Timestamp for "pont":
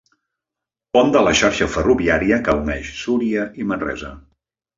0.97-1.11